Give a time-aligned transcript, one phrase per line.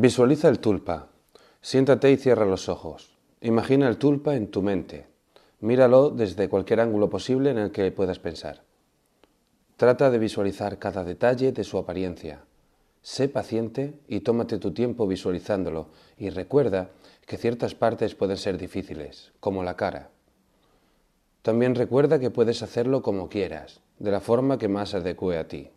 [0.00, 1.08] Visualiza el tulpa.
[1.60, 3.18] Siéntate y cierra los ojos.
[3.40, 5.08] Imagina el tulpa en tu mente.
[5.58, 8.62] Míralo desde cualquier ángulo posible en el que puedas pensar.
[9.76, 12.44] Trata de visualizar cada detalle de su apariencia.
[13.02, 16.90] Sé paciente y tómate tu tiempo visualizándolo y recuerda
[17.26, 20.10] que ciertas partes pueden ser difíciles, como la cara.
[21.42, 25.70] También recuerda que puedes hacerlo como quieras, de la forma que más adecue a ti.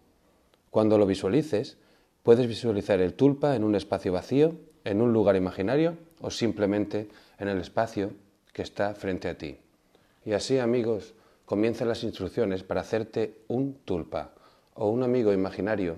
[0.69, 1.79] Cuando lo visualices,
[2.23, 7.47] puedes visualizar el tulpa en un espacio vacío, en un lugar imaginario o simplemente en
[7.47, 8.11] el espacio
[8.53, 9.57] que está frente a ti.
[10.25, 11.13] Y así, amigos,
[11.45, 14.33] comienzan las instrucciones para hacerte un tulpa
[14.73, 15.97] o un amigo imaginario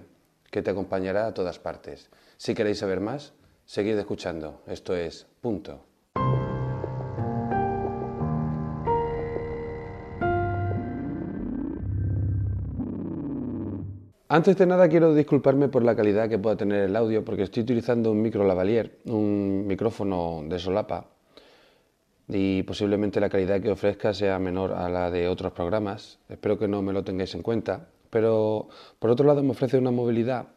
[0.50, 2.10] que te acompañará a todas partes.
[2.38, 3.34] Si queréis saber más,
[3.66, 4.62] seguid escuchando.
[4.68, 5.93] Esto es punto.
[14.34, 17.62] Antes de nada quiero disculparme por la calidad que pueda tener el audio porque estoy
[17.62, 21.06] utilizando un micro lavalier, un micrófono de solapa
[22.28, 26.18] y posiblemente la calidad que ofrezca sea menor a la de otros programas.
[26.28, 27.90] Espero que no me lo tengáis en cuenta.
[28.10, 30.48] Pero por otro lado me ofrece una movilidad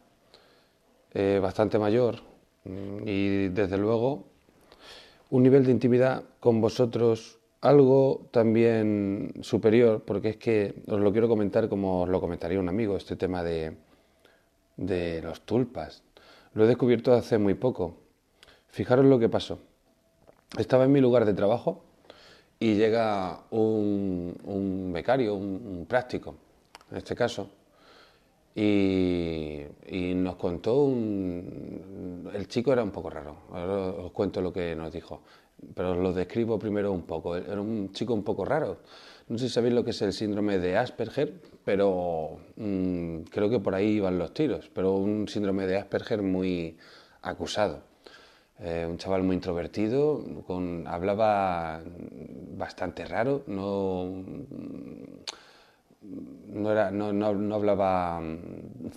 [1.13, 2.15] eh, bastante mayor
[2.63, 4.25] mm, y desde luego
[5.29, 11.27] un nivel de intimidad con vosotros algo también superior, porque es que os lo quiero
[11.27, 13.75] comentar como os lo comentaría un amigo, este tema de,
[14.77, 16.03] de los tulpas.
[16.53, 17.97] Lo he descubierto hace muy poco.
[18.67, 19.59] Fijaros lo que pasó.
[20.57, 21.83] Estaba en mi lugar de trabajo
[22.59, 26.35] y llega un, becario, un, práctico,
[26.89, 27.49] en este caso,
[28.55, 32.29] y, y, nos contó un...
[32.33, 35.21] El chico era un poco raro, ahora os cuento lo que nos dijo
[35.73, 37.35] pero lo describo primero un poco.
[37.35, 38.77] Era un chico un poco raro.
[39.27, 41.33] No sé si sabéis lo que es el síndrome de Asperger,
[41.65, 44.69] pero mm, creo que por ahí iban los tiros.
[44.73, 46.77] Pero un síndrome de Asperger muy
[47.21, 47.81] acusado.
[48.59, 51.79] Eh, un chaval muy introvertido, con, hablaba
[52.57, 54.23] bastante raro, no,
[56.01, 58.19] no, era, no, no, hablaba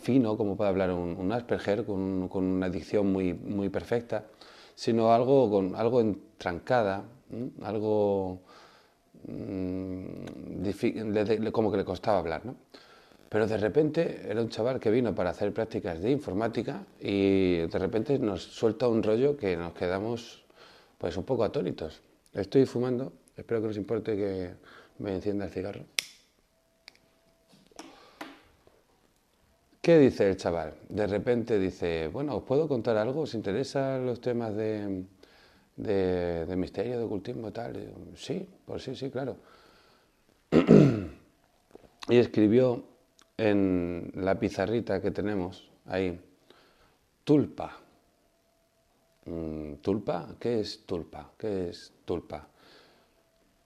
[0.00, 4.25] fino como puede hablar un, Asperger, con, con, una dicción muy, muy perfecta
[4.80, 7.04] sino algo, con, algo entrancada,
[7.60, 8.41] algo
[9.28, 10.64] mm,
[11.52, 12.46] como que le costaba hablar.
[12.46, 12.56] ¿no?
[13.28, 17.78] Pero de repente era un chaval que vino para hacer prácticas de informática y de
[17.78, 20.46] repente nos suelta un rollo que nos quedamos
[20.97, 22.00] pues un poco atónitos.
[22.32, 24.54] Estoy fumando, espero que os importe que
[24.98, 25.84] me encienda el cigarro.
[29.80, 30.74] ¿Qué dice el chaval?
[30.91, 33.22] De repente dice, bueno, ¿os puedo contar algo?
[33.22, 35.04] ¿Os interesan los temas de,
[35.76, 37.94] de, misterio, de ocultismo y tal?
[38.14, 39.36] sí, pues sí, sí, claro.
[42.10, 42.84] y escribió
[43.38, 46.20] en la pizarrita que tenemos ahí,
[47.24, 47.78] tulpa.
[49.24, 50.34] Mm, ¿Tulpa?
[50.38, 51.32] ¿Qué es tulpa?
[51.38, 52.47] ¿Qué es tulpa?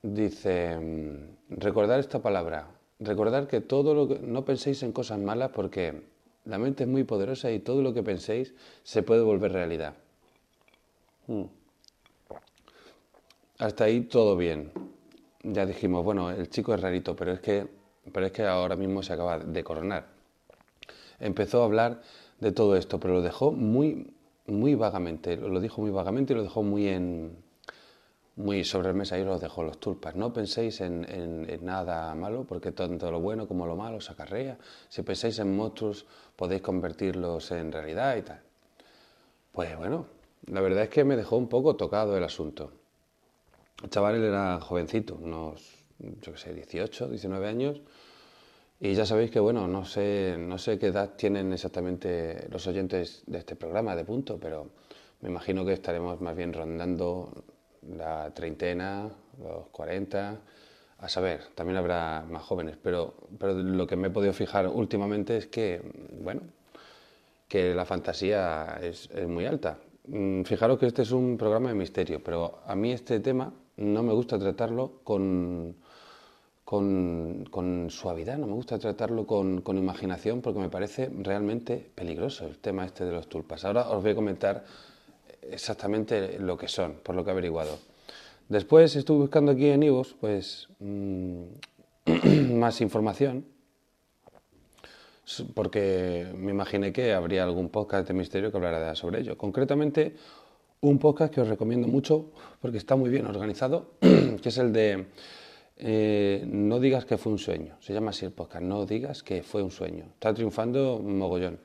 [0.02, 2.69] Dice, mm, recordar esta palabra,
[3.04, 6.03] recordar que todo lo que no penséis en cosas malas porque
[6.44, 9.94] la mente es muy poderosa y todo lo que penséis se puede volver realidad.
[11.26, 11.44] Hmm.
[13.59, 14.72] Hasta ahí todo bien.
[15.43, 17.66] Ya dijimos, bueno, el chico es rarito, pero es que,
[18.12, 20.06] pero es que ahora mismo se acaba de coronar.
[21.20, 22.03] Empezó a hablar
[22.41, 24.12] de todo esto, pero lo dejó muy,
[24.47, 25.37] muy vagamente.
[25.37, 27.37] Lo dijo muy vagamente y lo dejó muy en,
[28.37, 30.17] muy sobre el mesa y os dejo los tulpas.
[30.17, 34.59] No penséis en, nada malo, porque tanto lo bueno como lo malo se acarrea.
[34.89, 36.06] Si pensáis en monstruos,
[36.37, 38.41] podéis convertirlos en realidad y tal.
[39.53, 40.06] Pues bueno,
[40.47, 42.73] la verdad es que me dejó un poco tocado el asunto.
[43.83, 47.81] El chaval era jovencito, unos, yo qué sé, 18, 19 años.
[48.81, 53.23] Y ya sabéis que, bueno, no sé, no sé qué edad tienen exactamente los oyentes
[53.27, 54.71] de este programa de punto, pero
[55.21, 57.44] me imagino que estaremos más bien rondando
[57.97, 59.09] la treintena,
[59.43, 60.39] los cuarenta,
[60.99, 65.37] a saber, también habrá más jóvenes, pero, pero lo que me he podido fijar últimamente
[65.37, 65.83] es que,
[66.21, 66.43] bueno,
[67.49, 69.78] que la fantasía es, muy alta.
[70.06, 74.03] Mm, fijaros que este es un programa de misterio, pero a mí este tema no
[74.03, 75.76] me gusta tratarlo con,
[76.64, 82.58] con, suavidad, no me gusta tratarlo con, con, imaginación porque me parece realmente peligroso el
[82.58, 83.64] tema este de los tulpas.
[83.64, 84.64] Ahora os voy a comentar
[85.50, 87.79] exactamente lo que son, por lo que he averiguado.
[88.49, 91.44] Después estuve buscando aquí en Ivos, pues, mm,
[92.58, 93.46] más información,
[95.55, 99.38] porque me imaginé que habría algún podcast de misterio que hablara sobre ello.
[99.38, 100.14] Concretamente,
[100.82, 102.31] un podcast que os recomiendo mucho
[102.61, 105.06] porque está muy bien organizado, que es el de
[105.76, 107.76] eh, No digas que fue un sueño.
[107.81, 110.05] Se llama así el podcast, No digas que fue un sueño.
[110.12, 111.58] Está triunfando un mogollón.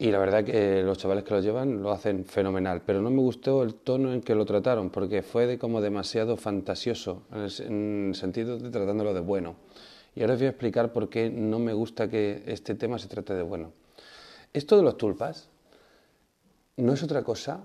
[0.00, 3.18] Y la verdad que los chavales que lo llevan lo hacen fenomenal, pero no me
[3.18, 8.14] gustó el tono en que lo trataron, porque fue de como demasiado fantasioso, en el,
[8.14, 9.56] sentido de tratándolo de bueno.
[10.14, 13.08] Y ahora os voy a explicar por qué no me gusta que este tema se
[13.08, 13.74] trate de bueno.
[14.54, 15.50] Esto de los tulpas
[16.78, 17.60] no es otra cosa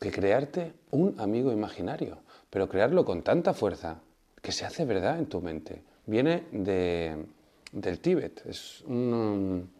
[0.00, 2.18] que crearte un amigo imaginario,
[2.50, 4.00] pero crearlo con tanta fuerza
[4.42, 5.84] que se hace verdad en tu mente.
[6.06, 7.24] Viene de,
[7.70, 9.77] del Tíbet, es un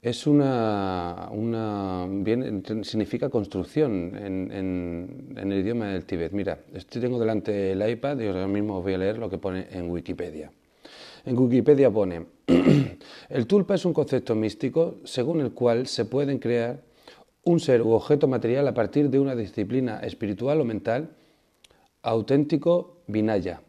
[0.00, 1.28] es una,
[2.82, 6.32] significa construcción en, el idioma del Tíbet.
[6.32, 9.66] Mira, estoy tengo delante el iPad y ahora mismo voy a leer lo que pone
[9.70, 10.52] en Wikipedia.
[11.24, 12.26] En Wikipedia pone,
[13.28, 16.80] el tulpa es un concepto místico según el cual se pueden crear
[17.44, 21.10] un ser u objeto material a partir de una disciplina espiritual o mental
[22.02, 23.60] auténtico vinaya,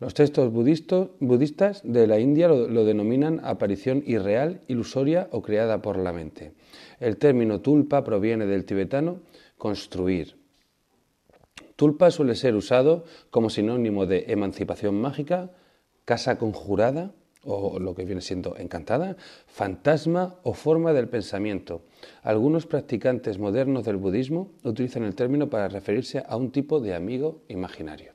[0.00, 6.12] los textos budistas de la India lo, denominan aparición irreal, ilusoria o creada por la
[6.12, 6.52] mente.
[7.00, 9.20] El término tulpa proviene del tibetano
[9.58, 10.36] construir.
[11.76, 15.50] Tulpa suele ser usado como sinónimo de emancipación mágica,
[16.04, 17.12] casa conjurada,
[17.44, 19.16] o lo que viene siendo encantada,
[19.46, 21.82] fantasma o forma del pensamiento.
[22.22, 27.42] Algunos practicantes modernos del budismo utilizan el término para referirse a un tipo de amigo
[27.48, 28.12] imaginario.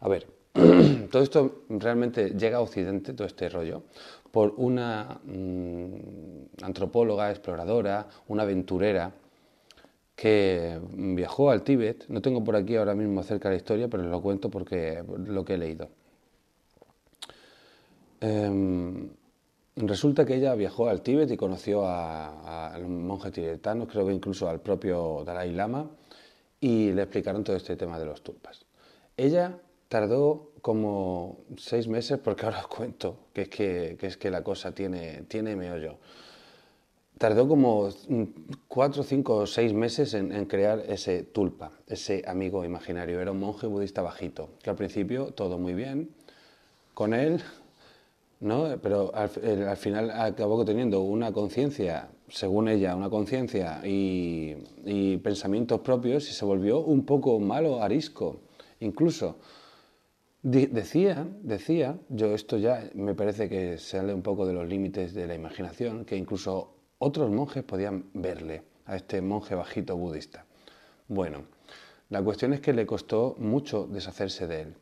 [0.00, 0.26] A ver,
[1.10, 3.82] todo esto realmente llega a Occidente, todo este rollo,
[4.30, 9.12] por una mm, antropóloga, exploradora, una aventurera
[10.14, 12.06] que viajó al Tíbet.
[12.08, 15.54] No tengo por aquí ahora mismo cerca la historia, pero lo cuento porque lo que
[15.54, 15.88] he leído.
[18.20, 19.08] Em,
[19.76, 24.12] resulta que ella viajó al Tíbet y conoció a, a los monjes tibetanos, creo que
[24.12, 25.90] incluso al propio Dalai Lama,
[26.60, 28.64] y le explicaron todo este tema de los tulpas.
[29.16, 29.58] Ella
[29.94, 34.74] Tardó como seis meses, porque ahora os cuento que es que, es que la cosa
[34.74, 35.98] tiene, tiene meollo.
[37.16, 37.90] Tardó como
[38.66, 43.20] cuatro, cinco o seis meses en, crear ese tulpa, ese amigo imaginario.
[43.20, 46.10] Era un monje budista bajito, que al principio todo muy bien
[46.92, 47.40] con él,
[48.40, 48.76] ¿no?
[48.82, 49.30] pero al,
[49.68, 56.32] al final acabó teniendo una conciencia, según ella, una conciencia y, y pensamientos propios y
[56.32, 58.40] se volvió un poco malo, arisco,
[58.80, 59.36] incluso.
[60.46, 65.26] Decía, decía, yo esto ya me parece que sale un poco de los límites de
[65.26, 70.44] la imaginación, que incluso otros monjes podían verle a este monje bajito budista.
[71.08, 71.46] Bueno,
[72.10, 74.74] la cuestión es que le costó mucho deshacerse de él.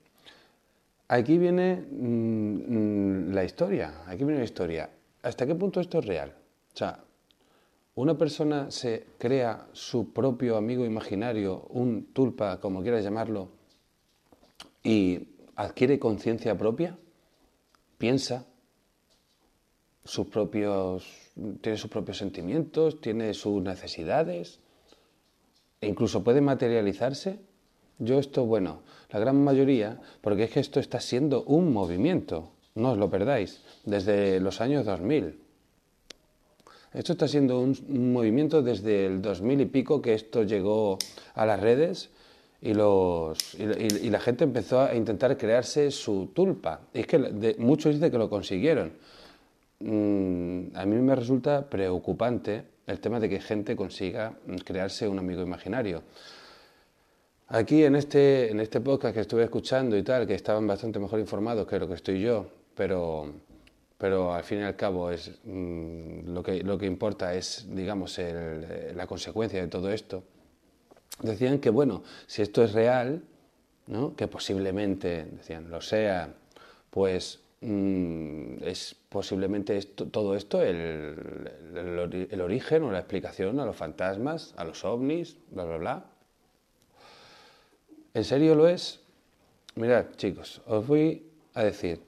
[1.06, 4.90] Aquí viene mm, mm, la historia, aquí viene la historia.
[5.22, 6.34] ¿Hasta qué punto esto es real?
[6.74, 7.04] O sea,
[7.94, 13.62] una persona se crea su propio amigo imaginario, un tulpa, como quieras llamarlo,
[14.82, 16.98] y adquiere conciencia propia,
[17.98, 18.46] piensa,
[20.04, 21.06] sus propios,
[21.60, 24.58] tiene sus propios sentimientos, tiene sus necesidades,
[25.80, 27.38] e incluso puede materializarse.
[27.98, 32.92] Yo esto, bueno, la gran mayoría, porque es que esto está siendo un movimiento, no
[32.92, 35.38] os lo perdáis, desde los años 2000.
[36.94, 40.98] Esto está siendo un, movimiento desde el 2000 y pico que esto llegó
[41.34, 42.10] a las redes
[42.62, 46.80] y, los, y, la gente empezó a intentar crearse su tulpa.
[46.94, 48.92] Y es que muchos dicen que lo consiguieron.
[49.80, 55.42] Mm, a mí me resulta preocupante el tema de que gente consiga crearse un amigo
[55.42, 56.04] imaginario.
[57.48, 61.18] Aquí en este, en este podcast que estuve escuchando y tal, que estaban bastante mejor
[61.18, 63.26] informados que lo que estoy yo, pero,
[63.98, 68.20] pero al fin y al cabo es, mm, lo, que, lo que importa es, digamos,
[68.94, 70.22] la consecuencia de todo esto
[71.20, 73.22] decían que, bueno, si esto es real,
[73.86, 74.14] ¿no?
[74.16, 76.34] que posiblemente, decían, lo sea,
[76.90, 81.50] pues mm, es posiblemente todo esto el,
[82.30, 86.04] el, origen o la explicación a los fantasmas, a los ovnis, bla, bla, bla.
[88.14, 89.00] ¿En serio lo es?
[89.74, 92.00] Mirad, chicos, os voy a decir,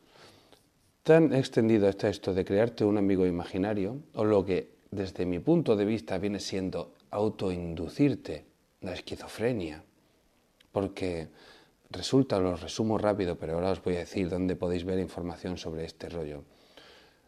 [1.03, 5.77] tan extendido está esto de crearte un amigo imaginario, o lo que desde mi punto
[5.77, 8.45] de vista viene siendo autoinducirte
[8.85, 9.83] la esquizofrenia,
[10.73, 11.29] porque
[11.91, 15.85] resulta, lo resumo rápido, pero ahora os voy a decir dónde podéis ver información sobre
[15.85, 16.45] este rollo.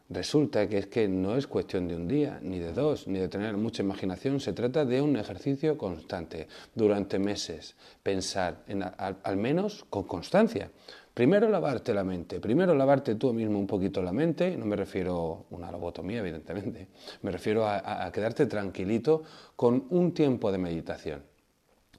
[0.08, 3.28] Resulta que es que no es cuestión de un día, ni de dos, ni de
[3.28, 9.84] tener mucha imaginación, se trata de un ejercicio constante, durante meses, pensar, en, al, menos
[9.90, 10.70] con constancia.
[11.12, 15.46] Primero lavarte la mente, primero lavarte tú mismo un poquito la mente, no me refiero
[15.50, 16.86] a una lobotomía, evidentemente,
[17.22, 19.24] me refiero a quedarte tranquilito
[19.56, 21.35] con un tiempo de meditación.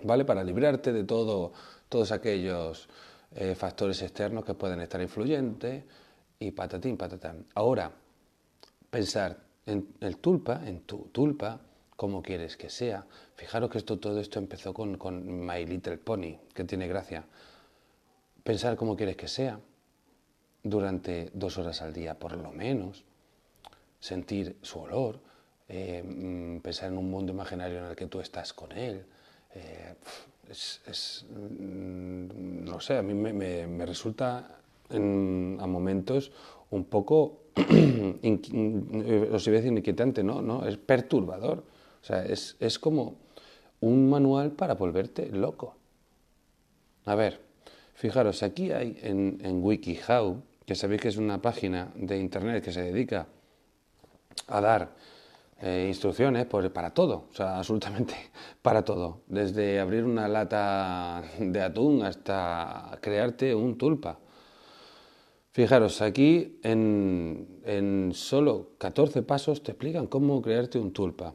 [0.04, 0.26] ¿Vale?
[0.26, 1.54] Para librarte de todo,
[1.90, 2.90] todos aquellos
[3.36, 5.84] eh, factores externos que pueden estar influyentes
[6.40, 7.46] y patatín, patatán.
[7.56, 7.92] Ahora,
[8.90, 11.60] pensar, en el tulpa, en tu tulpa,
[11.96, 13.06] cómo quieres que sea.
[13.36, 14.98] Fijaros que esto, todo esto empezó con,
[15.46, 17.26] My Little Pony, que tiene gracia.
[18.44, 19.60] Pensar cómo quieres que sea
[20.64, 23.04] durante dos horas al día, por lo menos.
[24.00, 25.20] Sentir su olor,
[25.68, 29.06] eh, mm, pensar en un mundo imaginario en el que tú estás con él.
[29.58, 29.96] Eh,
[30.50, 34.60] es, mm, no sé, a mí me, resulta
[34.90, 36.32] a momentos
[36.72, 40.42] un poco, os iba a decir inquietante, ¿no?
[40.42, 40.66] ¿no?
[40.66, 41.64] Es perturbador.
[42.02, 43.16] O sea, es, es como
[43.82, 45.76] un manual para volverte loco.
[47.06, 47.42] A ver,
[47.96, 52.72] fijaros, aquí hay en, en WikiHow, que sabéis que es una página de internet que
[52.72, 53.28] se dedica
[54.48, 54.96] a dar
[55.62, 58.16] eh, instrucciones para todo, o sea, absolutamente
[58.62, 64.20] para todo, desde abrir una lata de atún hasta crearte un tulpa.
[65.52, 71.34] Fijaros, aquí en, en solo 14 pasos te explican cómo crearte un tulpa,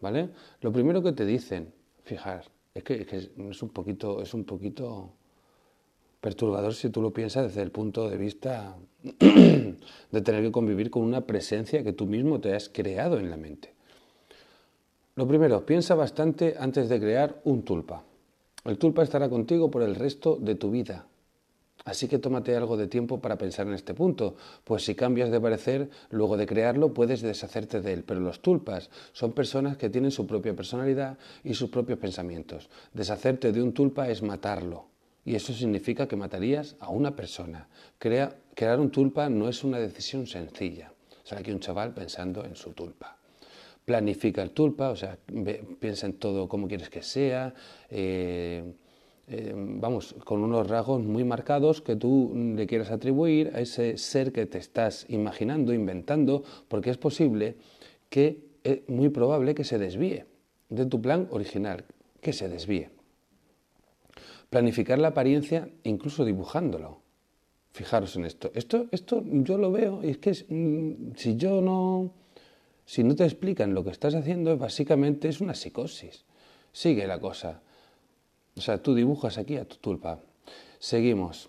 [0.00, 0.30] ¿vale?
[0.62, 2.44] Lo primero que te dicen, fijar,
[2.74, 3.06] es que,
[3.50, 5.12] es un poquito, es un poquito
[6.22, 8.76] perturbador si tú lo piensas desde el punto de vista
[9.18, 13.36] de tener que convivir con una presencia que tú mismo te has creado en la
[13.36, 13.74] mente.
[15.16, 18.04] Lo primero, piensa bastante antes de crear un tulpa.
[18.64, 21.06] El tulpa estará contigo por el resto de tu vida.
[21.84, 25.40] Así que tómate algo de tiempo para pensar en este punto, pues si cambias de
[25.40, 28.04] parecer, luego de crearlo puedes deshacerte de él.
[28.04, 32.70] Pero los tulpas son personas que tienen su propia personalidad y sus propios pensamientos.
[32.94, 34.91] Deshacerte de un tulpa es matarlo,
[35.24, 37.68] y eso significa que matarías a una persona.
[37.98, 40.92] crear un tulpa no es una decisión sencilla.
[41.24, 43.16] Sale aquí un chaval pensando en su tulpa.
[43.84, 45.16] Planifica el tulpa, o sea,
[45.78, 47.54] piensa en todo cómo quieres que sea,
[47.90, 48.72] eh,
[49.28, 54.32] eh, vamos, con unos rasgos muy marcados que tú le quieras atribuir a ese ser
[54.32, 57.56] que te estás imaginando, inventando, porque es posible
[58.08, 60.24] que, es muy probable que se desvíe
[60.68, 61.84] de tu plan original,
[62.20, 62.90] que se desvíe.
[64.52, 67.00] Planificar la apariencia incluso dibujándolo.
[67.72, 68.50] Fijaros en esto.
[68.54, 72.12] Esto, esto yo lo veo y es que mm, si yo no,
[72.84, 76.26] si no te explican lo que estás haciendo, básicamente es una psicosis.
[76.70, 77.62] Sigue la cosa.
[78.54, 80.20] O sea, tú dibujas aquí a tu tulpa.
[80.78, 81.48] Seguimos.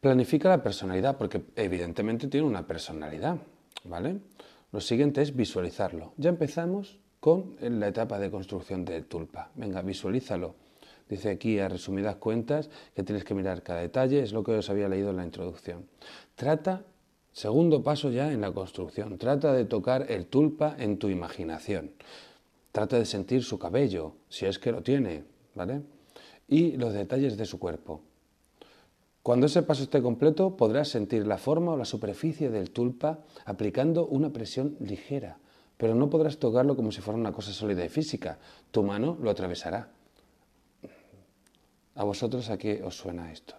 [0.00, 3.36] Planifica la personalidad, porque evidentemente tiene una personalidad,
[3.84, 4.18] ¿vale?
[4.72, 6.14] Lo siguiente es visualizarlo.
[6.16, 9.52] Ya empezamos con la etapa de construcción de tulpa.
[9.54, 10.65] Venga, visualízalo
[11.08, 14.70] Dice aquí a resumidas cuentas que tienes que mirar cada detalle, es lo que os
[14.70, 15.86] había leído en la introducción.
[16.34, 16.84] Trata,
[17.32, 21.92] segundo paso ya en la construcción, trata de tocar el tulpa en tu imaginación.
[22.72, 25.82] Trata de sentir su cabello, si es que lo tiene, ¿vale?
[26.48, 28.02] Y los detalles de su cuerpo.
[29.22, 34.06] Cuando ese paso esté completo, podrás sentir la forma o la superficie del tulpa aplicando
[34.06, 35.38] una presión ligera,
[35.76, 38.38] pero no podrás tocarlo como si fuera una cosa sólida y física.
[38.70, 39.95] Tu mano lo atravesará.
[41.96, 43.54] ¿A vosotros a qué os suena esto?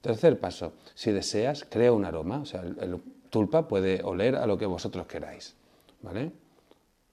[0.00, 3.00] Tercer paso, si deseas, crea un aroma, o sea, el,
[3.30, 5.56] tulpa puede oler a lo que vosotros queráis,
[6.02, 6.30] ¿vale?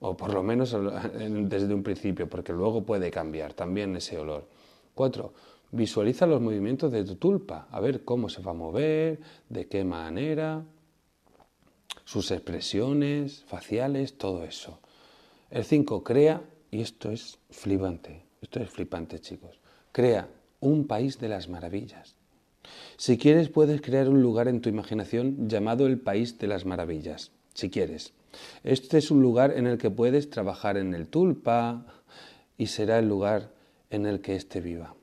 [0.00, 0.70] O por lo menos
[1.48, 4.46] desde un principio, porque luego puede cambiar también ese olor.
[4.94, 5.32] Cuatro,
[5.70, 9.84] visualiza los movimientos de tu tulpa, a ver cómo se va a mover, de qué
[9.84, 10.62] manera,
[12.04, 14.80] sus expresiones faciales, todo eso.
[15.50, 19.61] El cinco, crea, y esto es flipante, esto es flipante chicos,
[19.92, 20.28] Crea
[20.60, 22.16] un país de las maravillas.
[22.96, 27.32] Si quieres, puedes crear un lugar en tu imaginación llamado el País de las Maravillas,
[27.54, 28.12] si quieres.
[28.64, 31.84] Este es un lugar en el que puedes trabajar en el tulpa
[32.56, 33.50] y será el lugar
[33.90, 34.94] en el que éste viva.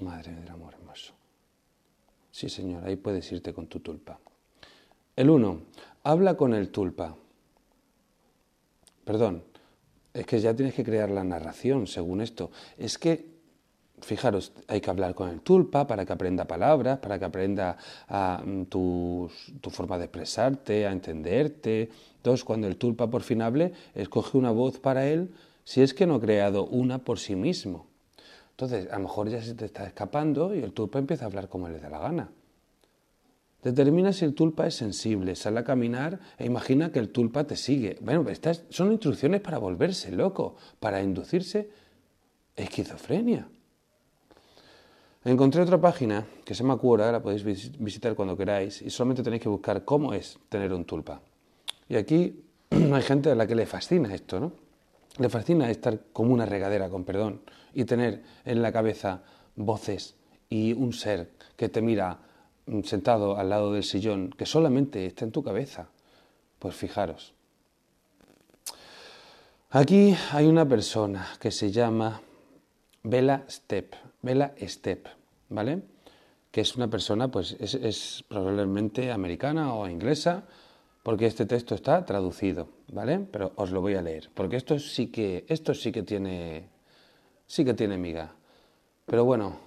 [0.00, 1.14] Madre del amor hermoso.
[2.30, 4.18] Sí, señor, ahí puedes irte con tu tulpa.
[5.16, 5.62] El uno,
[6.02, 7.16] habla con el tulpa.
[9.04, 9.42] Perdón,
[10.14, 12.50] es que ya tienes que crear la narración según esto.
[12.78, 13.31] Es que
[14.02, 17.76] fijaros, hay que hablar con el tulpa para que aprenda palabras, para que aprenda
[18.08, 19.30] mm, tu,
[19.70, 21.90] forma de expresarte, a entenderte.
[22.16, 25.32] Entonces, cuando el tulpa por fin hable, escoge una voz para él,
[25.64, 27.86] si es que no ha creado una por sí mismo.
[28.50, 31.48] Entonces, a lo mejor ya se te está escapando y el tulpa empieza a hablar
[31.48, 32.30] como le da la gana.
[33.62, 37.54] Determina si el tulpa es sensible, sale a caminar e imagina que el tulpa te
[37.54, 37.96] sigue.
[38.00, 41.70] Bueno, estas son instrucciones para volverse loco, para inducirse
[42.56, 43.48] esquizofrenia.
[45.24, 47.44] Encontré otra página que se llama Quora, la podéis
[47.78, 51.20] visitar cuando queráis y solamente tenéis que buscar cómo es tener un tulpa.
[51.88, 54.52] Y aquí hay gente a la que le fascina esto, ¿no?
[55.18, 59.22] Le fascina estar como una regadera, con perdón, y tener en la cabeza
[59.54, 60.16] voces
[60.48, 62.18] y un ser que te mira
[62.84, 65.88] sentado al lado del sillón que solamente está en tu cabeza?
[66.58, 67.34] Pues fijaros.
[69.70, 72.20] Aquí hay una persona que se llama
[73.02, 75.08] Bella Step, Bella Step,
[75.48, 75.82] ¿vale?
[76.50, 80.44] Que es una persona, pues es, probablemente americana o inglesa,
[81.02, 83.18] porque este texto está traducido, ¿vale?
[83.18, 86.68] Pero os lo voy a leer, porque esto sí que, esto sí que tiene,
[87.46, 88.34] sí que tiene miga.
[89.06, 89.58] Pero bueno,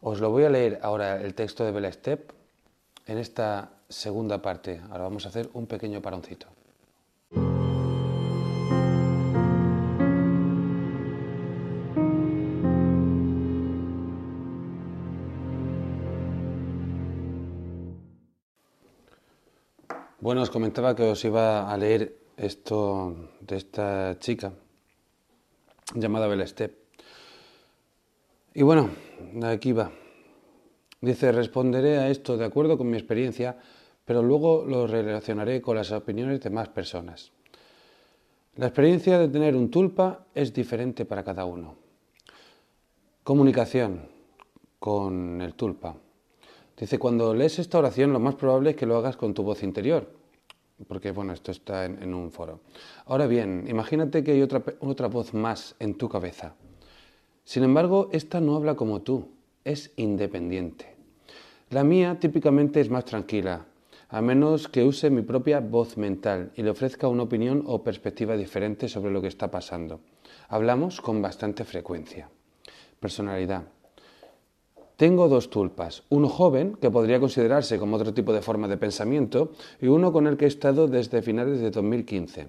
[0.00, 2.32] os lo voy a leer ahora el texto de Bella Step
[3.06, 4.80] en esta segunda parte.
[4.90, 6.48] Ahora vamos a hacer un pequeño paroncito.
[20.34, 24.50] Bueno, os comentaba que os iba a leer esto de esta chica
[25.94, 26.74] llamada Bella Step.
[28.52, 28.90] Y bueno,
[29.44, 29.92] aquí va.
[31.00, 33.62] Dice, responderé a esto de acuerdo con mi experiencia,
[34.04, 37.30] pero luego lo relacionaré con las opiniones de más personas.
[38.56, 41.76] La experiencia de tener un tulpa es diferente para cada uno.
[43.22, 44.08] Comunicación
[44.80, 45.94] con el tulpa.
[46.76, 49.62] Dice, cuando lees esta oración lo más probable es que lo hagas con tu voz
[49.62, 50.23] interior,
[50.86, 52.60] porque bueno, esto está en, un foro.
[53.06, 56.54] Ahora bien, imagínate que hay otra, otra voz más en tu cabeza.
[57.44, 59.28] Sin embargo, esta no habla como tú,
[59.64, 60.94] es independiente.
[61.70, 63.66] La mía típicamente es más tranquila,
[64.08, 68.36] a menos que use mi propia voz mental y le ofrezca una opinión o perspectiva
[68.36, 70.00] diferente sobre lo que está pasando.
[70.48, 72.28] Hablamos con bastante frecuencia.
[73.00, 73.64] Personalidad.
[74.96, 79.50] Tengo dos tulpas, uno joven, que podría considerarse como otro tipo de forma de pensamiento,
[79.80, 82.48] y uno con el que he estado desde finales de 2015.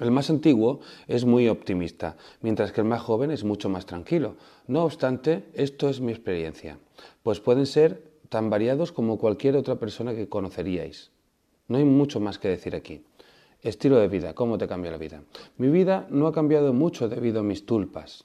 [0.00, 4.34] El más antiguo es muy optimista, mientras que el más joven es mucho más tranquilo.
[4.66, 6.78] No obstante, esto es mi experiencia,
[7.22, 11.12] pues pueden ser tan variados como cualquier otra persona que conoceríais.
[11.68, 13.04] No hay mucho más que decir aquí.
[13.62, 15.22] Estilo de vida, ¿cómo te cambia la vida?
[15.58, 18.24] Mi vida no ha cambiado mucho debido a mis tulpas.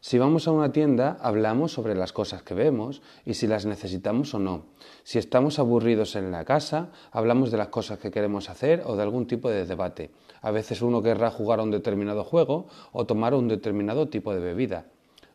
[0.00, 4.32] Si vamos a una tienda, hablamos sobre las cosas que vemos y si las necesitamos
[4.32, 4.66] o no.
[5.02, 9.02] Si estamos aburridos en la casa, hablamos de las cosas que queremos hacer o de
[9.02, 10.12] algún tipo de debate.
[10.40, 14.40] A veces uno querrá jugar a un determinado juego o tomar un determinado tipo de
[14.40, 14.86] bebida.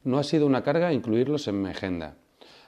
[0.05, 2.15] No ha sido una carga incluirlos en mi agenda.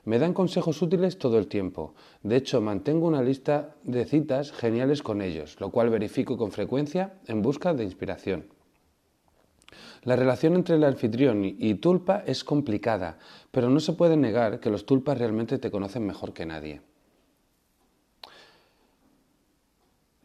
[0.03, 1.95] Me dan consejos útiles todo el tiempo.
[2.23, 7.13] De hecho, mantengo una lista de citas geniales con ellos, lo cual verifico con frecuencia
[7.27, 8.54] en busca de inspiración.
[10.03, 13.17] La relación entre el anfitrión y Tulpa es complicada,
[13.51, 16.81] pero no se puede negar que los Tulpas realmente te conocen mejor que nadie.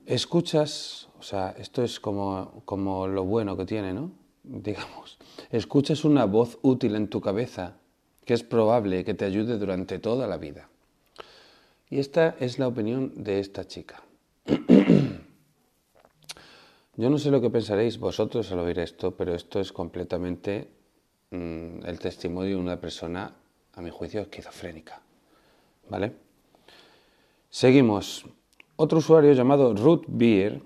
[0.06, 4.10] Escuchas, o sea, esto es como, como lo bueno que tiene, ¿no?
[4.42, 5.18] Digamos,
[5.50, 7.76] escuchas una voz útil en tu cabeza
[8.24, 10.68] que es probable que te ayude durante toda la vida.
[11.88, 14.02] Y esta es la opinión de esta chica.
[17.00, 20.68] Yo no sé lo que pensaréis vosotros al oír esto, pero esto es completamente
[21.30, 23.32] mm, el testimonio de una persona,
[23.72, 25.00] a mi juicio, esquizofrénica.
[25.88, 26.12] ¿Vale?
[27.48, 28.26] Seguimos.
[28.76, 30.60] Otro usuario llamado Ruth Beer,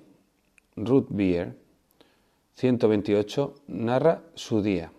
[0.74, 1.56] Ruth Beer,
[2.54, 4.90] 128, narra su día.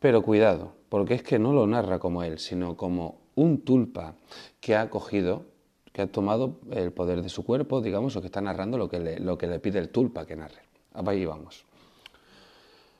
[0.00, 4.16] Pero cuidado, porque es que no lo narra como él, sino como un tulpa
[4.60, 5.44] que ha cogido
[5.92, 8.98] que ha tomado el poder de su cuerpo, digamos, o que está narrando lo que
[8.98, 10.62] le, lo que le pide el tulpa que narre.
[10.94, 11.64] Ahí vamos.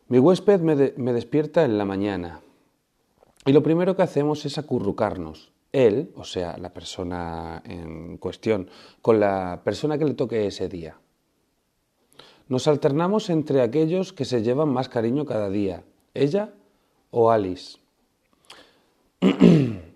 [0.09, 2.41] Mi huésped me, me despierta en la mañana
[3.47, 5.53] y lo primero que hacemos es acurrucarnos.
[5.73, 8.69] Él, o sea, la persona en cuestión,
[9.01, 10.99] con la persona que le toque ese día.
[12.49, 16.53] Nos alternamos entre aquellos que se llevan más cariño cada día, ella
[17.11, 17.79] o Alice.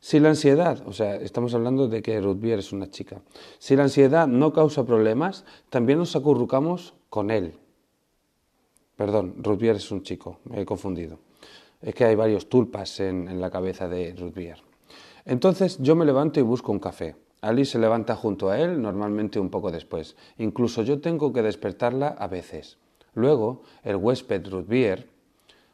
[0.00, 3.20] Si la ansiedad, o sea, estamos hablando de que Ruth es una chica,
[3.58, 7.52] si la ansiedad no causa problemas, también nos acurrucamos con él.
[8.96, 11.18] Perdón, Ruth es un chico, me he confundido.
[11.82, 14.38] Es que hay varios tulpas en, la cabeza de Ruth
[15.26, 17.16] Entonces yo me levanto y busco un café.
[17.42, 20.16] Alice se levanta junto a él, normalmente un poco después.
[20.38, 22.78] Incluso yo tengo que despertarla a veces.
[23.14, 24.68] Luego, el huésped Ruth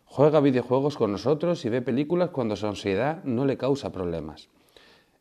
[0.06, 4.48] Juega videojuegos con nosotros y ve películas cuando su ansiedad no le causa problemas.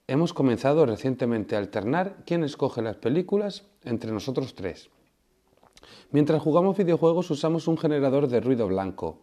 [0.07, 4.89] Hemos comenzado recientemente a alternar quién escoge las películas entre nosotros tres.
[6.11, 9.17] Mientras jugamos videojuegos usamos un generador de ruido blanco.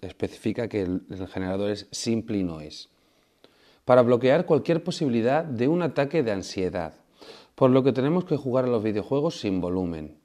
[0.00, 2.88] Especifica que el, generador es Simply Noise.
[3.84, 6.94] Para bloquear cualquier posibilidad de un ataque de ansiedad,
[7.56, 10.19] por lo que tenemos que jugar a los videojuegos sin volumen.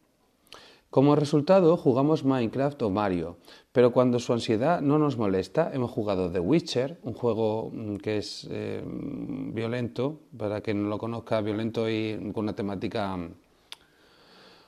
[0.96, 3.36] Como resultado, jugamos Minecraft o Mario,
[3.74, 8.20] pero cuando su ansiedad no nos molesta, hemos jugado The Witcher, un juego mm, que
[8.20, 13.12] es eh, violento, para quien no lo conozca, violento y con una temática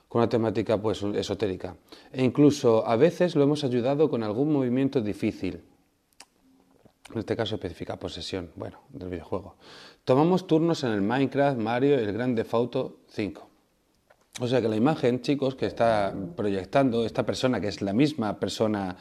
[0.06, 1.76] con una temática pues esotérica.
[2.12, 5.62] E incluso a veces lo hemos ayudado con algún movimiento difícil.
[7.10, 9.56] En este caso especifica posesión, bueno, del videojuego.
[10.04, 13.47] Tomamos turnos en el Minecraft, Mario y el Grand Theft Auto 5.
[14.40, 18.38] O sea que la imagen, chicos, que está proyectando esta persona, que es la misma
[18.38, 18.96] persona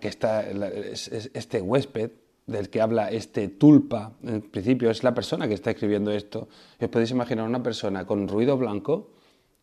[0.00, 2.10] que está, este huésped
[2.46, 6.48] del que habla este tulpa, en principio es la persona que está escribiendo esto.
[6.80, 9.10] os podéis imaginar una persona con ruido blanco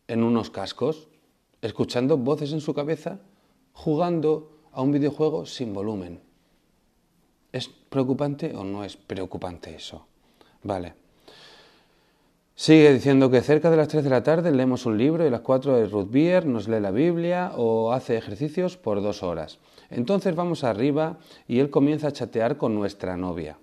[0.08, 1.08] en unos cascos,
[1.62, 3.20] escuchando voces en su cabeza,
[3.74, 6.22] jugando a un videojuego sin volumen.
[7.52, 10.06] ¿Es preocupante o no es preocupante eso?
[10.64, 11.07] Vale.
[12.68, 15.32] Sigue diciendo que cerca de las 3 de la tarde leemos un libro y a
[15.32, 19.60] las 4 de Ruth Beer nos lee la Biblia o hace ejercicios por dos horas.
[19.90, 23.58] Entonces vamos arriba y él comienza a chatear con nuestra novia,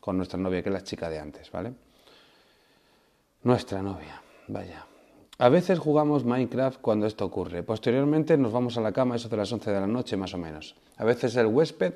[0.00, 1.72] con nuestra novia que es la chica de antes, ¿vale?
[3.42, 4.86] Nuestra novia, vaya.
[5.38, 7.64] A veces jugamos Minecraft cuando esto ocurre.
[7.64, 10.38] Posteriormente nos vamos a la cama, eso de las 11 de la noche más o
[10.38, 10.76] menos.
[10.96, 11.94] A veces el huésped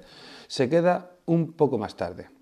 [0.48, 2.41] se queda un poco más tarde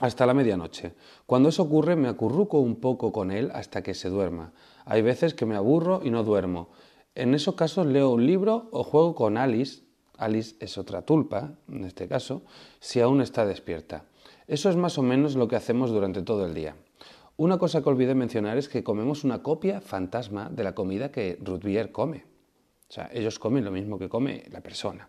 [0.00, 0.94] hasta la medianoche.
[1.26, 4.52] Cuando eso ocurre me acurruco un poco con él hasta que se duerma.
[4.86, 6.70] Hay veces que me aburro y no duermo.
[7.14, 9.82] En esos casos leo un libro o juego con Alice.
[10.16, 12.42] Alice es otra tulpa, en este caso,
[12.80, 14.04] si aún está despierta.
[14.46, 16.76] Eso es más o menos lo que hacemos durante todo el día.
[17.36, 21.38] Una cosa que olvidé mencionar es que comemos una copia fantasma de la comida que
[21.40, 22.24] Ruth come.
[22.88, 25.08] O sea, ellos comen lo mismo que come la persona.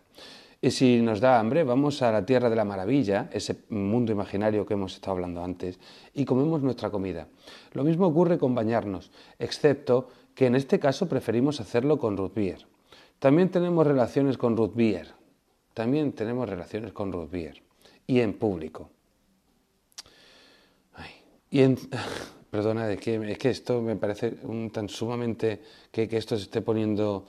[0.64, 4.64] Y si nos da hambre, vamos a la tierra de la maravilla, ese mundo imaginario
[4.64, 5.80] que hemos estado hablando antes,
[6.14, 7.26] y comemos nuestra comida.
[7.72, 12.64] Lo mismo ocurre con bañarnos, excepto que en este caso preferimos hacerlo con root beer.
[13.18, 15.08] También tenemos relaciones con root beer.
[15.74, 17.60] También tenemos relaciones con root beer.
[18.06, 18.88] Y en público.
[21.50, 21.76] y en,
[22.50, 26.44] perdona, es que, es que esto me parece un, tan sumamente que, que esto se
[26.44, 27.26] esté poniendo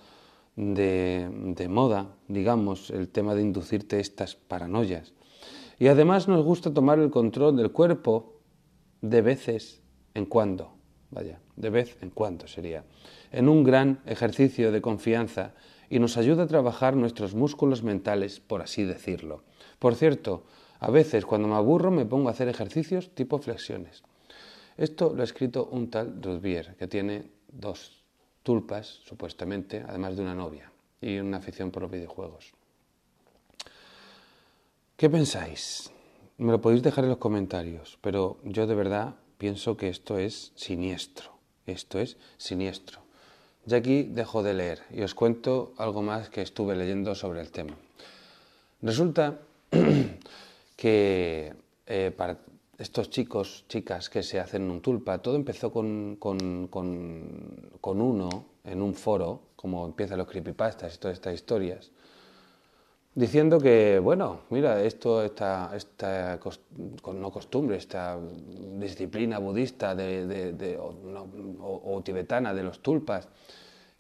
[0.56, 5.13] de, moda, digamos, el tema de inducirte estas paranoias.
[5.80, 8.39] Y además nos gusta tomar el control del cuerpo
[9.02, 9.82] de veces
[10.13, 10.74] en cuando,
[11.10, 12.86] vaya, de vez en cuando sería,
[13.32, 15.54] en un gran ejercicio de confianza
[15.89, 19.44] y nos ayuda a trabajar nuestros músculos mentales, por así decirlo.
[19.80, 20.46] Por cierto,
[20.80, 24.04] a veces cuando me aburro me pongo a hacer ejercicios tipo flexiones.
[24.78, 28.03] Esto lo ha escrito un tal Rudbier, que tiene dos
[28.44, 32.54] tulpas, supuestamente, además de una novia y una afición por los videojuegos.
[34.96, 35.92] ¿Qué pensáis?
[36.38, 40.52] Me lo podéis dejar en los comentarios, pero yo de verdad pienso que esto es
[40.56, 41.32] siniestro.
[41.66, 43.00] Esto es siniestro.
[43.66, 47.52] Ya aquí dejo de leer y os cuento algo más que estuve leyendo sobre el
[47.52, 47.76] tema.
[48.82, 49.40] Resulta
[50.76, 51.54] que
[51.88, 52.38] eh, para,
[52.78, 58.82] estos chicos, chicas que se hacen un tulpa, todo empezó con, con, con, uno en
[58.82, 61.92] un foro, como empiezan los creepypastas y todas estas historias,
[63.14, 66.40] diciendo que, bueno, mira, esto, esta, esta
[67.14, 68.18] no costumbre, esta
[68.80, 73.28] disciplina budista de, o, tibetana de los tulpas,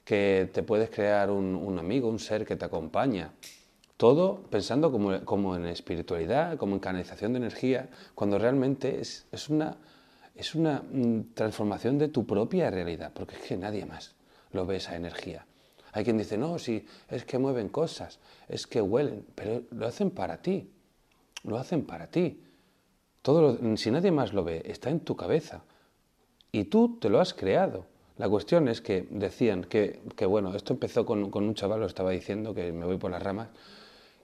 [0.03, 3.31] que te puedes crear un, un amigo, un ser que te acompaña
[3.97, 9.77] todo pensando como, en espiritualidad, como en canalización de energía, cuando realmente es, una,
[10.35, 14.15] es una mm, transformación de tu propia realidad, porque es que nadie más
[14.51, 15.45] lo ve esa energía.
[15.91, 20.09] Hay quien dice, no, sí, es que mueven cosas, es que huelen, pero lo hacen
[20.09, 20.71] para ti,
[21.43, 22.41] lo hacen para ti.
[23.21, 25.63] Todo si nadie más lo ve, está en tu cabeza
[26.51, 27.85] y tú te lo has creado.
[28.17, 32.11] La cuestión es que decían que, bueno, esto empezó con, con un chaval, lo estaba
[32.11, 33.49] diciendo, que me voy por las ramas,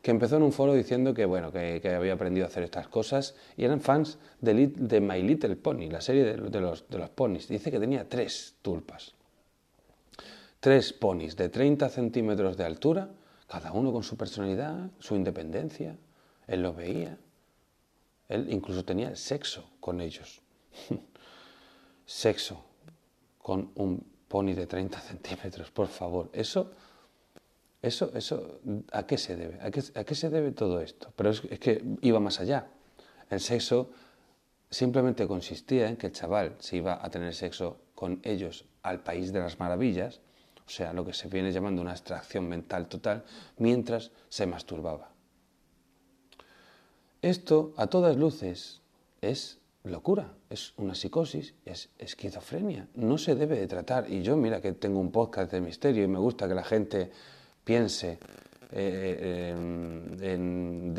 [0.01, 3.35] que empezó en un foro diciendo que, bueno, que, había aprendido a hacer estas cosas
[3.57, 7.47] y eran fans de, de My Little Pony, la serie de, los, de los ponis.
[7.47, 9.13] Dice que tenía tres tulpas.
[10.59, 13.09] Tres ponis de 30 centímetros de altura,
[13.47, 15.97] cada uno con su personalidad, su independencia.
[16.47, 17.17] Él lo veía.
[18.29, 20.41] Él incluso tenía sexo con ellos.
[22.05, 22.63] sexo
[23.37, 26.29] con un pony de 30 centímetros, por favor.
[26.31, 26.71] Eso
[27.81, 28.59] eso, eso,
[28.91, 29.59] ¿a qué se debe?
[29.61, 31.13] ¿A qué, se debe todo esto?
[31.15, 32.67] Pero es, que iba más allá.
[33.29, 33.91] El sexo
[34.69, 39.31] simplemente consistía en que el chaval se iba a tener sexo con ellos al país
[39.31, 40.19] de las maravillas,
[40.65, 43.23] o sea, lo que se viene llamando una abstracción mental total,
[43.57, 45.11] mientras se masturbaba.
[47.21, 48.81] Esto, a todas luces,
[49.21, 52.87] es locura, es una psicosis, es esquizofrenia.
[52.95, 54.09] No se debe de tratar.
[54.11, 57.11] Y yo, mira que tengo un podcast de misterio y me gusta que la gente
[57.69, 58.17] piense
[58.71, 59.53] eh,
[60.21, 60.95] en,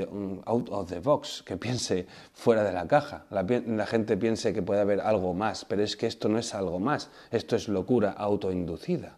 [0.47, 3.27] out of the box, que piense fuera de la caja.
[3.31, 6.55] La, la, gente piense que puede haber algo más, pero es que esto no es
[6.55, 9.17] algo más, esto es locura autoinducida,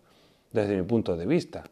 [0.51, 1.65] desde mi punto de vista.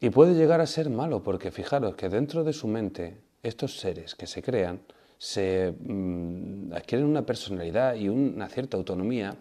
[0.00, 4.16] Y puede llegar a ser malo, porque fijaros que dentro de su mente, estos seres
[4.16, 4.80] que se crean,
[5.18, 9.36] se mm, adquieren una personalidad y una cierta autonomía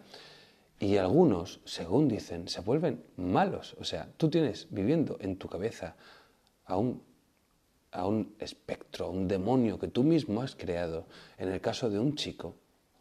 [0.80, 3.76] y algunos, según dicen, se vuelven malos.
[3.80, 5.96] O sea, tú tienes viviendo en tu cabeza
[6.66, 7.04] a un,
[7.92, 11.06] a un espectro, a un demonio que tú mismo has creado.
[11.38, 12.56] En el caso de un chico,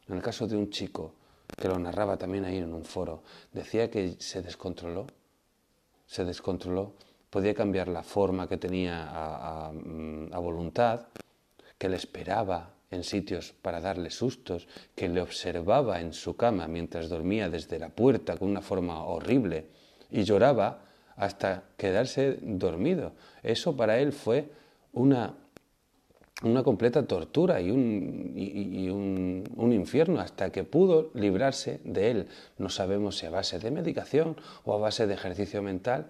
[0.09, 1.15] en el caso de un chico
[1.57, 5.07] que lo narraba también ahí en un foro, decía que se descontroló,
[6.07, 6.95] se descontroló,
[7.31, 11.07] podía cambiar la forma que tenía a, a, mm, a voluntad,
[11.79, 17.09] que le esperaba en sitios para darle sustos, que le observaba en su cama mientras
[17.09, 19.67] dormía desde la puerta con una forma horrible
[20.11, 20.83] y lloraba
[21.17, 23.13] hasta quedarse dormido.
[23.43, 24.51] Eso para él fue
[24.93, 25.35] una,
[26.43, 32.29] una completa tortura y, un, y, un, un, infierno hasta que pudo librarse de él.
[32.57, 36.07] No sabemos si a base de medicación o a base de ejercicio mental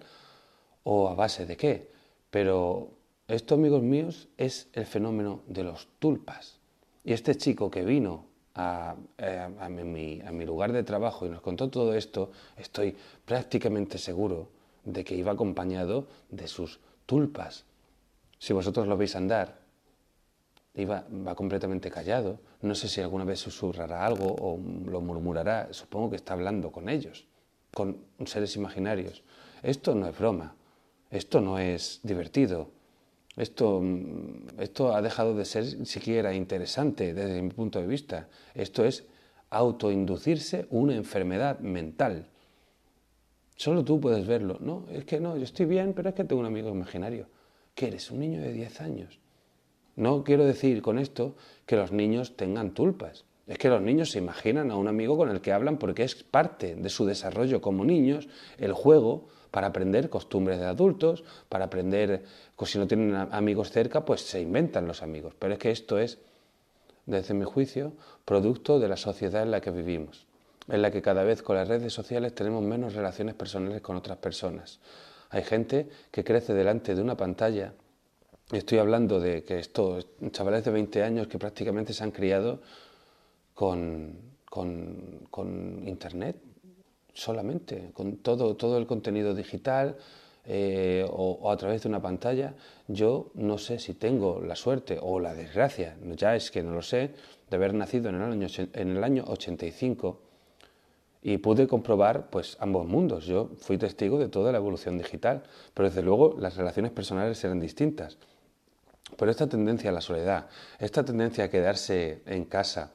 [0.83, 1.91] o a base de qué,
[2.29, 2.91] pero
[3.27, 6.58] esto, amigos míos, es el fenómeno de los tulpas.
[7.03, 11.93] Y este chico que vino a, eh, mi, lugar de trabajo y nos contó todo
[11.93, 14.49] esto, estoy prácticamente seguro
[14.83, 17.65] de que iba acompañado de sus tulpas.
[18.37, 19.59] Si vosotros lo veis andar,
[20.73, 22.39] iba, va completamente callado.
[22.61, 25.69] No sé si alguna vez susurrará algo o lo murmurará.
[25.71, 27.27] Supongo que está hablando con ellos,
[27.73, 29.23] con seres imaginarios.
[29.63, 30.55] Esto no es broma.
[31.11, 32.69] Esto no es divertido.
[33.35, 38.27] Esto, mm, esto ha dejado de ser siquiera interesante desde mi punto de vista.
[38.53, 39.05] Esto es
[39.49, 42.27] autoinducirse una enfermedad mental.
[43.55, 44.57] Solo tú puedes verlo.
[44.61, 47.27] No, es que no, yo estoy bien, pero es que tengo un amigo imaginario.
[47.75, 48.11] ¿Qué eres?
[48.11, 49.19] Un niño de 10 años.
[49.95, 53.25] No quiero decir con esto que los niños tengan tulpas.
[53.47, 56.15] Es que los niños se imaginan a un amigo con el que hablan porque es
[56.23, 62.23] parte de su desarrollo como niños, el juego, para aprender costumbres de adultos, para aprender,
[62.59, 65.33] pues, si no tienen amigos cerca, pues se inventan los amigos.
[65.39, 66.17] Pero es que esto es,
[67.05, 67.93] desde mi juicio,
[68.25, 70.25] producto de la sociedad en la que vivimos,
[70.67, 74.17] en la que cada vez con las redes sociales tenemos menos relaciones personales con otras
[74.17, 74.81] personas.
[75.29, 77.71] Hay gente que crece delante de una pantalla,
[78.51, 82.59] estoy hablando de que estos chavales de 20 años que prácticamente se han criado
[83.53, 84.17] con,
[84.49, 86.35] con, con Internet,
[87.13, 89.95] solamente, con todo, todo el contenido digital
[90.51, 92.55] eh, o, a través de una pantalla,
[92.87, 96.81] yo no sé si tengo la suerte o la desgracia, ya es que no lo
[96.81, 97.11] sé,
[97.49, 100.19] de haber nacido en el año, en el año 85
[101.21, 103.25] y pude comprobar pues ambos mundos.
[103.25, 107.59] Yo fui testigo de toda la evolución digital, pero desde luego las relaciones personales eran
[107.59, 108.17] distintas.
[109.17, 110.47] Pero esta tendencia a la soledad,
[110.79, 112.93] esta tendencia a quedarse en casa,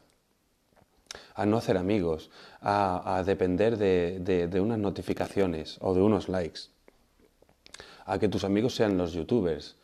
[1.34, 6.73] a no hacer amigos, a, depender de, unas notificaciones o de unos likes,
[8.04, 9.76] a que tus amigos sean los youtubers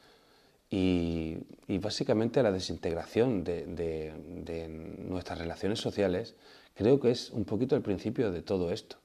[0.71, 1.39] y,
[1.81, 6.37] básicamente a la desintegración de, nuestras relaciones sociales,
[6.75, 8.97] creo que es un poquito el principio de todo esto.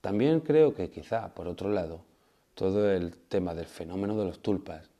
[0.00, 2.02] También creo que quizá, por otro lado,
[2.54, 4.90] todo el tema del fenómeno de los tulpas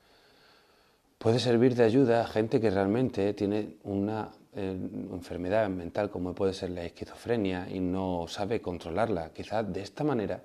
[1.19, 6.71] puede servir de ayuda a gente que realmente tiene una enfermedad mental como puede ser
[6.71, 9.31] la esquizofrenia y no sabe controlarla.
[9.33, 10.43] Quizás de esta manera,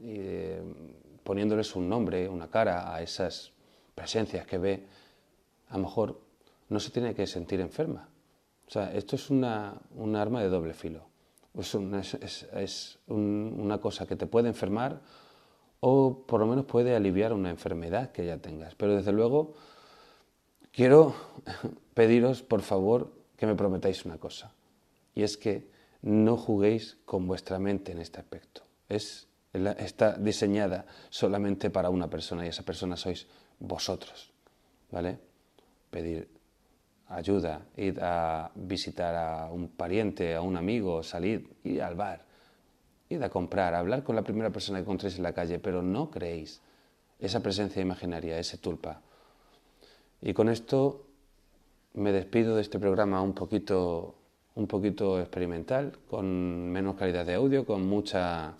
[0.00, 0.60] eh,
[1.26, 3.52] poniéndoles un nombre, una cara a esas
[3.94, 4.86] presencias que ve,
[5.68, 6.20] a lo mejor
[6.68, 8.08] no se tiene que sentir enferma.
[8.68, 11.08] O sea, esto es una, un arma de doble filo.
[11.58, 15.00] Es, una, es una cosa que te puede enfermar
[15.80, 18.74] o por lo menos puede aliviar una enfermedad que ya tengas.
[18.74, 19.54] Pero desde luego
[20.72, 21.14] quiero
[21.94, 24.52] pediros, por favor, que me prometáis una cosa,
[25.14, 25.68] y es que
[26.02, 28.62] no juguéis con vuestra mente en este aspecto.
[28.88, 29.26] Es,
[29.78, 33.26] está diseñada solamente para una persona y esa persona sois
[33.58, 34.30] vosotros,
[34.90, 35.18] ¿vale?
[35.90, 36.28] Pedir
[37.08, 42.24] ayuda, ir a visitar a un pariente, a un amigo, salir, ir al bar,
[43.08, 46.10] ir a comprar, hablar con la primera persona que encontréis en la calle, pero no
[46.10, 46.60] creéis
[47.20, 49.00] esa presencia imaginaria, ese tulpa.
[50.20, 51.06] Y con esto
[51.94, 54.16] me despido de este programa un poquito,
[54.54, 58.54] un poquito experimental, con menos calidad de audio, con mucha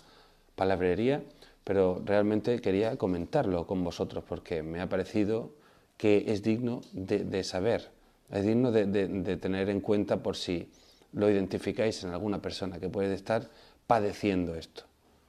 [0.57, 1.23] palabrería,
[1.63, 5.51] pero realmente quería comentarlo con vosotros porque me ha parecido
[5.95, 7.89] que es digno de, saber,
[8.29, 10.69] Es digno de, de tener en cuenta por si
[11.13, 13.49] lo identificáis en alguna persona que puede estar
[13.87, 14.83] padeciendo esto.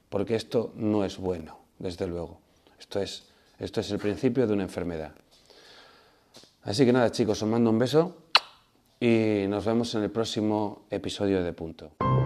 [0.09, 2.39] Porque esto no es bueno, desde luego.
[2.79, 3.23] Esto es,
[3.59, 5.13] esto es el principio de una enfermedad.
[6.63, 8.17] Así que nada, chicos, os mando un beso
[8.99, 12.18] y nos vemos en el próximo episodio de Punto.